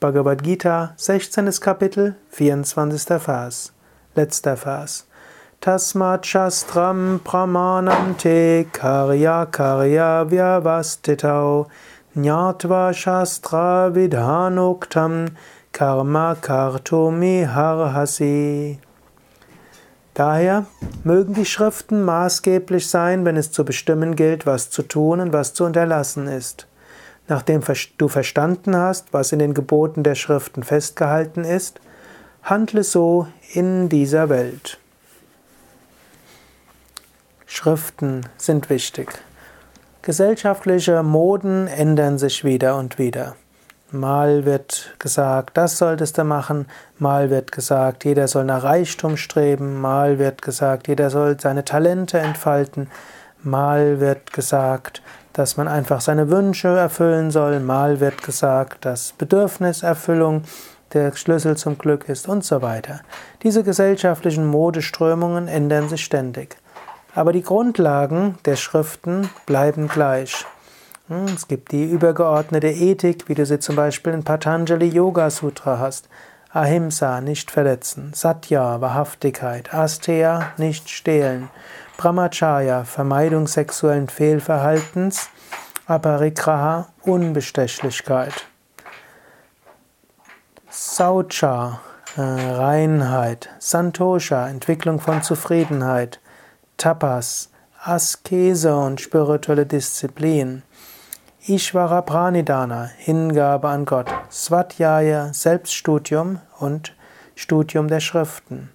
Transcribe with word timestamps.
Bhagavad 0.00 0.42
Gita, 0.42 0.94
16. 0.96 1.60
Kapitel, 1.60 2.14
24. 2.30 3.18
Vers. 3.18 3.70
Letzter 4.16 4.56
Vers. 4.56 5.04
Tasmat 5.60 6.24
Shastram 6.24 7.18
Pramanam 7.18 8.16
Te 8.16 8.64
Karya 8.72 9.44
Karya 9.44 10.24
Vyavastitau 10.24 11.68
Nyatva 12.16 12.94
Shastra 12.94 13.90
Vidhanuktam 13.92 15.32
Karma 15.70 16.34
Kartumi 16.40 17.46
Harhasi. 17.46 18.78
Daher 20.14 20.64
mögen 21.04 21.34
die 21.34 21.44
Schriften 21.44 22.04
maßgeblich 22.04 22.88
sein, 22.88 23.26
wenn 23.26 23.36
es 23.36 23.52
zu 23.52 23.66
bestimmen 23.66 24.16
gilt, 24.16 24.46
was 24.46 24.70
zu 24.70 24.80
tun 24.80 25.20
und 25.20 25.34
was 25.34 25.52
zu 25.52 25.64
unterlassen 25.64 26.26
ist. 26.26 26.69
Nachdem 27.30 27.62
du 27.96 28.08
verstanden 28.08 28.76
hast, 28.76 29.12
was 29.12 29.30
in 29.30 29.38
den 29.38 29.54
Geboten 29.54 30.02
der 30.02 30.16
Schriften 30.16 30.64
festgehalten 30.64 31.44
ist, 31.44 31.80
handle 32.42 32.82
so 32.82 33.28
in 33.52 33.88
dieser 33.88 34.28
Welt. 34.28 34.78
Schriften 37.46 38.26
sind 38.36 38.68
wichtig. 38.68 39.12
Gesellschaftliche 40.02 41.04
Moden 41.04 41.68
ändern 41.68 42.18
sich 42.18 42.42
wieder 42.42 42.76
und 42.76 42.98
wieder. 42.98 43.36
Mal 43.92 44.44
wird 44.44 44.96
gesagt, 44.98 45.56
das 45.56 45.78
solltest 45.78 46.18
du 46.18 46.24
machen, 46.24 46.66
mal 46.98 47.30
wird 47.30 47.52
gesagt, 47.52 48.04
jeder 48.04 48.26
soll 48.26 48.44
nach 48.44 48.64
Reichtum 48.64 49.16
streben, 49.16 49.80
mal 49.80 50.18
wird 50.18 50.42
gesagt, 50.42 50.88
jeder 50.88 51.10
soll 51.10 51.38
seine 51.38 51.64
Talente 51.64 52.18
entfalten, 52.18 52.88
mal 53.42 54.00
wird 54.00 54.32
gesagt, 54.32 55.02
dass 55.32 55.56
man 55.56 55.68
einfach 55.68 56.00
seine 56.00 56.30
Wünsche 56.30 56.68
erfüllen 56.68 57.30
soll, 57.30 57.60
mal 57.60 58.00
wird 58.00 58.22
gesagt, 58.22 58.84
dass 58.84 59.12
Bedürfniserfüllung 59.12 60.42
der 60.92 61.14
Schlüssel 61.14 61.56
zum 61.56 61.78
Glück 61.78 62.08
ist 62.08 62.28
und 62.28 62.44
so 62.44 62.62
weiter. 62.62 63.00
Diese 63.42 63.62
gesellschaftlichen 63.62 64.46
Modeströmungen 64.46 65.48
ändern 65.48 65.88
sich 65.88 66.04
ständig. 66.04 66.56
Aber 67.14 67.32
die 67.32 67.42
Grundlagen 67.42 68.38
der 68.44 68.56
Schriften 68.56 69.30
bleiben 69.46 69.88
gleich. 69.88 70.44
Hm, 71.08 71.26
es 71.34 71.48
gibt 71.48 71.72
die 71.72 71.84
übergeordnete 71.84 72.68
Ethik, 72.68 73.28
wie 73.28 73.34
du 73.34 73.44
sie 73.46 73.58
zum 73.58 73.76
Beispiel 73.76 74.12
in 74.12 74.24
Patanjali 74.24 74.86
Yoga 74.86 75.30
Sutra 75.30 75.78
hast. 75.78 76.08
Ahimsa, 76.52 77.20
nicht 77.20 77.50
verletzen. 77.50 78.12
Satya, 78.14 78.80
Wahrhaftigkeit. 78.80 79.72
Asteya, 79.72 80.52
nicht 80.56 80.90
stehlen. 80.90 81.48
Brahmacharya, 82.00 82.84
Vermeidung 82.84 83.46
sexuellen 83.46 84.08
Fehlverhaltens, 84.08 85.28
Aparigraha, 85.86 86.88
Unbestechlichkeit. 87.02 88.32
Saucha, 90.70 91.82
äh, 92.16 92.22
Reinheit, 92.22 93.50
Santosha, 93.58 94.48
Entwicklung 94.48 94.98
von 94.98 95.22
Zufriedenheit, 95.22 96.20
Tapas, 96.78 97.50
Askese 97.84 98.74
und 98.74 99.02
spirituelle 99.02 99.66
Disziplin, 99.66 100.62
Ishvara 101.46 102.00
Pranidhana, 102.00 102.88
Hingabe 102.96 103.68
an 103.68 103.84
Gott, 103.84 104.08
Swadhyaya, 104.30 105.34
Selbststudium 105.34 106.40
und 106.60 106.96
Studium 107.34 107.88
der 107.88 108.00
Schriften. 108.00 108.70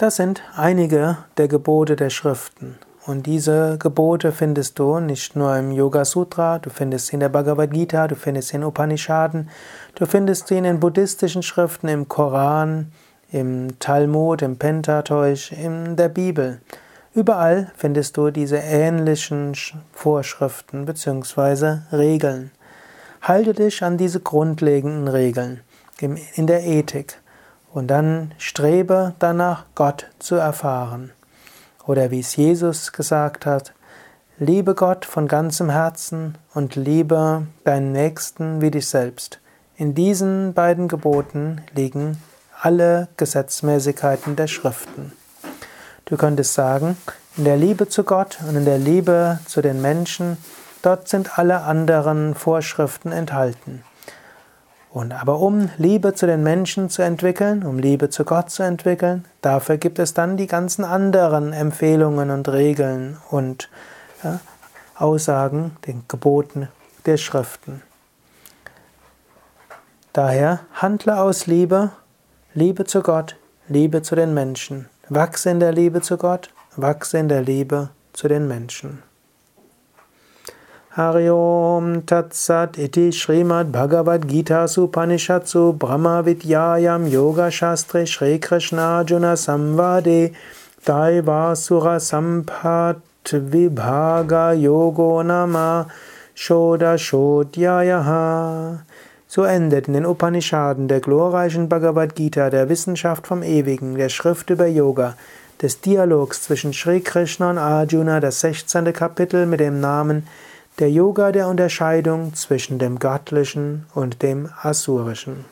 Das 0.00 0.16
sind 0.16 0.42
einige 0.56 1.18
der 1.36 1.46
Gebote 1.46 1.94
der 1.94 2.08
Schriften. 2.08 2.78
Und 3.04 3.26
diese 3.26 3.76
Gebote 3.76 4.32
findest 4.32 4.78
du 4.78 4.98
nicht 4.98 5.36
nur 5.36 5.54
im 5.54 5.72
Yoga 5.72 6.06
Sutra, 6.06 6.58
du 6.58 6.70
findest 6.70 7.08
sie 7.08 7.16
in 7.16 7.20
der 7.20 7.28
Bhagavad 7.28 7.70
Gita, 7.70 8.08
du 8.08 8.14
findest 8.14 8.48
sie 8.48 8.56
in 8.56 8.64
Upanishaden, 8.64 9.50
du 9.96 10.06
findest 10.06 10.48
sie 10.48 10.56
in 10.56 10.64
den 10.64 10.80
buddhistischen 10.80 11.42
Schriften, 11.42 11.88
im 11.88 12.08
Koran, 12.08 12.92
im 13.30 13.78
Talmud, 13.78 14.40
im 14.40 14.56
Pentateuch, 14.56 15.52
in 15.52 15.96
der 15.96 16.08
Bibel. 16.08 16.62
Überall 17.12 17.70
findest 17.76 18.16
du 18.16 18.30
diese 18.30 18.56
ähnlichen 18.56 19.52
Vorschriften 19.92 20.86
bzw. 20.86 21.80
Regeln. 21.92 22.52
Halte 23.20 23.52
dich 23.52 23.82
an 23.82 23.98
diese 23.98 24.20
grundlegenden 24.20 25.08
Regeln 25.08 25.60
in 26.00 26.46
der 26.46 26.64
Ethik. 26.64 27.18
Und 27.72 27.88
dann 27.88 28.32
strebe 28.38 29.14
danach, 29.18 29.64
Gott 29.74 30.06
zu 30.18 30.34
erfahren. 30.34 31.12
Oder 31.86 32.10
wie 32.10 32.20
es 32.20 32.36
Jesus 32.36 32.92
gesagt 32.92 33.46
hat, 33.46 33.72
liebe 34.38 34.74
Gott 34.74 35.04
von 35.04 35.28
ganzem 35.28 35.70
Herzen 35.70 36.36
und 36.52 36.74
liebe 36.74 37.46
deinen 37.64 37.92
Nächsten 37.92 38.60
wie 38.60 38.70
dich 38.70 38.88
selbst. 38.88 39.40
In 39.76 39.94
diesen 39.94 40.52
beiden 40.52 40.88
Geboten 40.88 41.62
liegen 41.74 42.20
alle 42.60 43.08
Gesetzmäßigkeiten 43.16 44.36
der 44.36 44.46
Schriften. 44.46 45.12
Du 46.04 46.16
könntest 46.16 46.54
sagen, 46.54 46.96
in 47.36 47.44
der 47.44 47.56
Liebe 47.56 47.88
zu 47.88 48.04
Gott 48.04 48.38
und 48.46 48.56
in 48.56 48.64
der 48.64 48.78
Liebe 48.78 49.38
zu 49.46 49.62
den 49.62 49.80
Menschen, 49.80 50.36
dort 50.82 51.08
sind 51.08 51.38
alle 51.38 51.62
anderen 51.62 52.34
Vorschriften 52.34 53.12
enthalten. 53.12 53.84
Und 54.92 55.12
aber 55.12 55.38
um 55.38 55.70
Liebe 55.78 56.14
zu 56.14 56.26
den 56.26 56.42
Menschen 56.42 56.90
zu 56.90 57.02
entwickeln, 57.02 57.64
um 57.64 57.78
Liebe 57.78 58.10
zu 58.10 58.24
Gott 58.24 58.50
zu 58.50 58.64
entwickeln, 58.64 59.24
dafür 59.40 59.76
gibt 59.76 60.00
es 60.00 60.14
dann 60.14 60.36
die 60.36 60.48
ganzen 60.48 60.84
anderen 60.84 61.52
Empfehlungen 61.52 62.30
und 62.30 62.48
Regeln 62.48 63.18
und 63.30 63.68
ja, 64.24 64.40
Aussagen, 64.96 65.76
den 65.86 66.02
Geboten 66.08 66.68
der 67.06 67.18
Schriften. 67.18 67.82
Daher 70.12 70.60
handle 70.74 71.20
aus 71.20 71.46
Liebe, 71.46 71.92
Liebe 72.52 72.84
zu 72.84 73.00
Gott, 73.00 73.36
Liebe 73.68 74.02
zu 74.02 74.16
den 74.16 74.34
Menschen. 74.34 74.88
Wachse 75.08 75.50
in 75.50 75.60
der 75.60 75.72
Liebe 75.72 76.00
zu 76.00 76.16
Gott, 76.16 76.50
wachse 76.74 77.18
in 77.18 77.28
der 77.28 77.42
Liebe 77.42 77.90
zu 78.12 78.26
den 78.26 78.48
Menschen. 78.48 79.02
Hariom 80.96 82.02
Tatsat 82.02 82.76
iti 82.76 83.12
Srimad 83.12 83.70
Bhagavad 83.70 84.26
Gita 84.26 84.66
Supanishatsu 84.66 85.78
Brahma 85.78 86.24
Vidyayam 86.24 87.08
Yoga 87.08 87.48
Shastre 87.48 88.04
Shri 88.04 88.40
Krishna 88.40 88.98
Arjuna 88.98 89.36
Samvade 89.36 90.34
Daivasura 90.84 92.00
Sampat 92.00 93.00
Vibhaga 93.22 94.52
Yogo 94.60 95.22
Shoda 96.34 96.98
Shodhyayaha 96.98 98.80
so 99.28 99.44
endet 99.44 99.86
in 99.86 99.94
den 99.94 100.06
Upanishaden 100.06 100.88
der 100.88 100.98
glorreichen 100.98 101.68
Bhagavad 101.68 102.16
Gita, 102.16 102.50
der 102.50 102.68
Wissenschaft 102.68 103.28
vom 103.28 103.44
Ewigen, 103.44 103.94
der 103.94 104.08
Schrift 104.08 104.50
über 104.50 104.66
Yoga, 104.66 105.14
des 105.62 105.80
Dialogs 105.80 106.42
zwischen 106.42 106.72
Sri 106.72 107.00
Krishna 107.00 107.50
und 107.50 107.58
Arjuna, 107.58 108.18
das 108.18 108.40
16. 108.40 108.92
Kapitel 108.92 109.46
mit 109.46 109.60
dem 109.60 109.78
Namen 109.78 110.26
der 110.78 110.90
Yoga 110.90 111.32
der 111.32 111.48
Unterscheidung 111.48 112.34
zwischen 112.34 112.78
dem 112.78 112.98
Göttlichen 112.98 113.86
und 113.94 114.22
dem 114.22 114.48
Asurischen. 114.62 115.44